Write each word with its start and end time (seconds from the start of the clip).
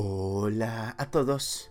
Hola 0.00 0.94
a 0.96 1.10
todos. 1.10 1.70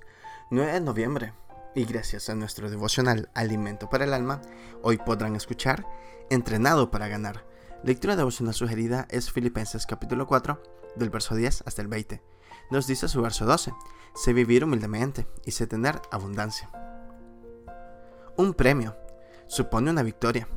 9 0.50 0.74
de 0.74 0.82
noviembre. 0.82 1.34
Y 1.76 1.86
gracias 1.86 2.30
a 2.30 2.36
nuestro 2.36 2.70
devocional 2.70 3.30
Alimento 3.34 3.90
para 3.90 4.04
el 4.04 4.14
Alma, 4.14 4.42
hoy 4.84 4.98
podrán 4.98 5.38
escuchar 5.38 5.88
Entrenado 6.30 6.92
para 6.92 7.08
ganar. 7.08 7.46
Lectura 7.86 8.18
devocional 8.18 8.54
sugerida 8.54 9.08
es 9.12 9.32
Filipenses 9.32 9.86
capítulo 9.86 10.28
4, 10.28 10.62
del 10.98 11.10
verso 11.10 11.36
10 11.36 11.64
hasta 11.66 11.82
el 11.82 11.88
20. 11.88 12.22
Nos 12.70 12.86
dice 12.86 13.08
su 13.08 13.22
verso 13.22 13.46
12, 13.46 13.74
sé 14.14 14.34
vivir 14.34 14.66
humildemente 14.66 15.26
y 15.46 15.52
sé 15.52 15.66
tener 15.66 16.02
abundancia. 16.12 16.70
Un 18.36 18.54
premio 18.56 18.98
supone 19.48 19.90
una 19.90 20.04
victoria. 20.04 20.50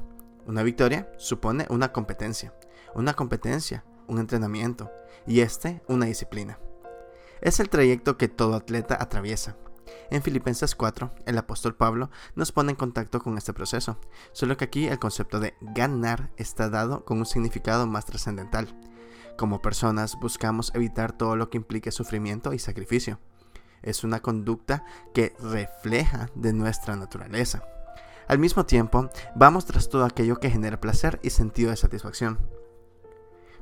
Una 0.44 0.64
victoria 0.64 1.08
supone 1.18 1.68
una 1.70 1.92
competencia. 1.92 2.52
Una 2.96 3.14
competencia, 3.14 3.84
un 4.08 4.18
entrenamiento. 4.18 4.90
Y 5.24 5.42
este, 5.42 5.82
una 5.86 6.06
disciplina. 6.06 6.58
Es 7.42 7.58
el 7.58 7.70
trayecto 7.70 8.18
que 8.18 8.28
todo 8.28 8.54
atleta 8.54 8.98
atraviesa. 9.00 9.56
En 10.10 10.22
Filipenses 10.22 10.74
4, 10.74 11.12
el 11.26 11.38
apóstol 11.38 11.74
Pablo 11.74 12.10
nos 12.34 12.52
pone 12.52 12.70
en 12.70 12.76
contacto 12.76 13.20
con 13.20 13.38
este 13.38 13.52
proceso, 13.52 13.98
solo 14.32 14.56
que 14.56 14.64
aquí 14.64 14.86
el 14.86 14.98
concepto 14.98 15.40
de 15.40 15.54
ganar 15.60 16.30
está 16.36 16.68
dado 16.68 17.04
con 17.04 17.18
un 17.18 17.26
significado 17.26 17.86
más 17.86 18.06
trascendental. 18.06 18.68
Como 19.38 19.62
personas 19.62 20.16
buscamos 20.20 20.70
evitar 20.74 21.12
todo 21.12 21.34
lo 21.36 21.48
que 21.48 21.56
implique 21.56 21.90
sufrimiento 21.92 22.52
y 22.52 22.58
sacrificio. 22.58 23.18
Es 23.82 24.04
una 24.04 24.20
conducta 24.20 24.84
que 25.14 25.34
refleja 25.40 26.28
de 26.34 26.52
nuestra 26.52 26.96
naturaleza. 26.96 27.62
Al 28.28 28.38
mismo 28.38 28.66
tiempo, 28.66 29.08
vamos 29.34 29.64
tras 29.64 29.88
todo 29.88 30.04
aquello 30.04 30.38
que 30.38 30.50
genera 30.50 30.80
placer 30.80 31.18
y 31.22 31.30
sentido 31.30 31.70
de 31.70 31.76
satisfacción. 31.76 32.38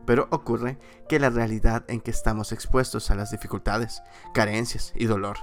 Pero 0.09 0.27
ocurre 0.31 0.79
que 1.07 1.19
la 1.19 1.29
realidad 1.29 1.85
en 1.87 2.01
que 2.01 2.11
estamos 2.11 2.53
expuestos 2.53 3.11
a 3.11 3.15
las 3.15 3.31
dificultades, 3.31 4.03
carencias 4.33 4.95
y 4.97 5.05
dolor. 5.05 5.37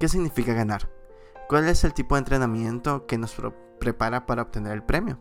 ¿Qué 0.00 0.08
significa 0.08 0.54
ganar? 0.54 0.90
¿Cuál 1.48 1.68
es 1.68 1.84
el 1.84 1.94
tipo 1.94 2.16
de 2.16 2.18
entrenamiento 2.18 3.06
que 3.06 3.16
nos 3.16 3.36
prepara 3.78 4.26
para 4.26 4.42
obtener 4.42 4.72
el 4.72 4.82
premio? 4.82 5.20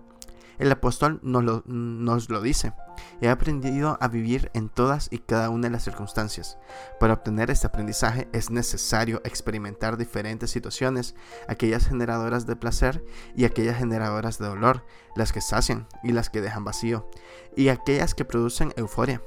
El 0.58 0.72
apóstol 0.72 1.20
nos 1.22 2.30
lo, 2.30 2.42
dice. 2.42 2.74
He 3.22 3.30
aprendido 3.30 3.98
a 4.00 4.08
vivir 4.08 4.52
en 4.54 4.70
todas 4.70 5.10
y 5.12 5.20
cada 5.20 5.50
una 5.50 5.68
de 5.68 5.72
las 5.72 5.84
circunstancias. 5.84 6.58
Para 7.00 7.14
obtener 7.14 7.52
este 7.52 7.68
aprendizaje 7.68 8.28
es 8.32 8.50
necesario 8.52 9.22
experimentar 9.26 9.98
diferentes 9.98 10.52
situaciones, 10.52 11.16
aquellas 11.48 11.88
generadoras 11.88 12.46
de 12.46 12.56
placer 12.56 13.04
y 13.36 13.46
aquellas 13.46 13.78
generadoras 13.78 14.38
de 14.38 14.48
dolor, 14.48 14.86
las 15.16 15.34
que 15.34 15.42
sacian 15.42 15.88
y 16.04 16.12
las 16.12 16.30
que 16.30 16.42
dejan 16.42 16.64
vacío, 16.64 17.10
y 17.56 17.70
aquellas 17.70 18.16
que 18.16 18.26
producen 18.26 18.74
euforia. 18.78 19.22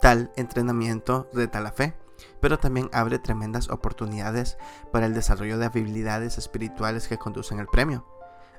Tal 0.00 0.32
entrenamiento 0.36 1.28
reta 1.32 1.60
la 1.60 1.70
fe, 1.70 1.94
pero 2.40 2.58
también 2.58 2.90
abre 2.92 3.20
tremendas 3.20 3.68
oportunidades 3.68 4.56
para 4.92 5.06
el 5.06 5.14
desarrollo 5.14 5.58
de 5.58 5.66
habilidades 5.66 6.38
espirituales 6.38 7.06
que 7.06 7.18
conducen 7.18 7.60
al 7.60 7.66
premio 7.66 8.04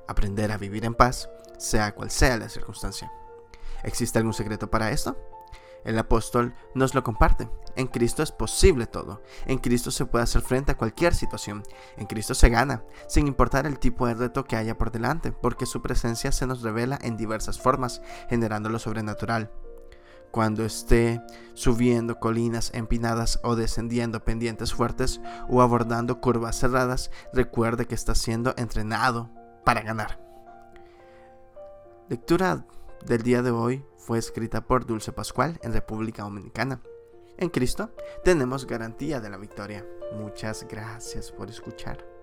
aprender 0.08 0.52
a 0.52 0.58
vivir 0.58 0.84
en 0.84 0.94
paz, 0.94 1.28
sea 1.58 1.94
cual 1.94 2.10
sea 2.10 2.36
la 2.36 2.48
circunstancia. 2.48 3.10
¿Existe 3.82 4.18
algún 4.18 4.34
secreto 4.34 4.70
para 4.70 4.90
esto? 4.90 5.16
El 5.84 5.98
apóstol 5.98 6.54
nos 6.74 6.94
lo 6.94 7.04
comparte. 7.04 7.48
En 7.76 7.88
Cristo 7.88 8.22
es 8.22 8.32
posible 8.32 8.86
todo. 8.86 9.22
En 9.46 9.58
Cristo 9.58 9.90
se 9.90 10.06
puede 10.06 10.24
hacer 10.24 10.40
frente 10.40 10.72
a 10.72 10.76
cualquier 10.76 11.14
situación. 11.14 11.62
En 11.96 12.06
Cristo 12.06 12.34
se 12.34 12.48
gana, 12.48 12.84
sin 13.06 13.26
importar 13.26 13.66
el 13.66 13.78
tipo 13.78 14.06
de 14.06 14.14
reto 14.14 14.44
que 14.44 14.56
haya 14.56 14.78
por 14.78 14.90
delante, 14.90 15.32
porque 15.32 15.66
su 15.66 15.82
presencia 15.82 16.32
se 16.32 16.46
nos 16.46 16.62
revela 16.62 16.98
en 17.02 17.16
diversas 17.16 17.60
formas, 17.60 18.00
generando 18.30 18.70
lo 18.70 18.78
sobrenatural. 18.78 19.52
Cuando 20.30 20.64
esté 20.64 21.20
subiendo 21.52 22.18
colinas 22.18 22.72
empinadas 22.74 23.38
o 23.44 23.54
descendiendo 23.54 24.24
pendientes 24.24 24.72
fuertes 24.72 25.20
o 25.48 25.62
abordando 25.62 26.20
curvas 26.20 26.58
cerradas, 26.58 27.10
recuerde 27.32 27.86
que 27.86 27.94
está 27.94 28.14
siendo 28.14 28.54
entrenado 28.56 29.30
para 29.64 29.82
ganar. 29.82 30.20
Lectura 32.08 32.66
del 33.04 33.22
día 33.22 33.42
de 33.42 33.50
hoy 33.50 33.84
fue 33.96 34.18
escrita 34.18 34.66
por 34.66 34.86
Dulce 34.86 35.12
Pascual 35.12 35.58
en 35.62 35.72
República 35.72 36.22
Dominicana. 36.22 36.80
En 37.38 37.48
Cristo 37.48 37.90
tenemos 38.22 38.66
garantía 38.66 39.20
de 39.20 39.30
la 39.30 39.38
victoria. 39.38 39.86
Muchas 40.14 40.66
gracias 40.68 41.32
por 41.32 41.48
escuchar. 41.48 42.13